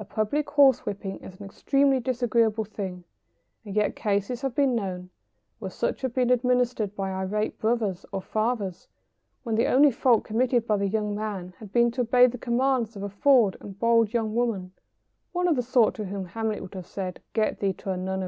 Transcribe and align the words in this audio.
A 0.00 0.04
public 0.04 0.50
horse 0.50 0.80
whipping 0.84 1.18
is 1.18 1.38
an 1.38 1.46
extremely 1.46 2.00
disagreeable 2.00 2.64
thing, 2.64 3.04
and 3.64 3.76
yet 3.76 3.94
cases 3.94 4.42
have 4.42 4.52
been 4.52 4.74
known 4.74 5.10
when 5.60 5.70
such 5.70 6.00
have 6.02 6.12
been 6.12 6.30
administered 6.30 6.96
by 6.96 7.12
irate 7.12 7.60
brothers 7.60 8.04
or 8.10 8.20
fathers, 8.20 8.88
when 9.44 9.54
the 9.54 9.66
only 9.68 9.92
fault 9.92 10.24
committed 10.24 10.66
by 10.66 10.76
the 10.76 10.88
young 10.88 11.14
man 11.14 11.54
had 11.58 11.70
been 11.72 11.92
to 11.92 12.00
obey 12.00 12.26
the 12.26 12.36
commands 12.36 12.96
of 12.96 13.04
a 13.04 13.08
forward 13.08 13.56
and 13.60 13.78
bold 13.78 14.12
young 14.12 14.34
woman 14.34 14.72
one 15.30 15.46
of 15.46 15.54
the 15.54 15.62
sort 15.62 15.94
to 15.94 16.06
whom 16.06 16.24
Hamlet 16.24 16.60
would 16.60 16.74
have 16.74 16.88
said, 16.88 17.20
"Get 17.32 17.60
thee 17.60 17.74
to 17.74 17.92
a 17.92 17.96
nunnery." 17.96 18.22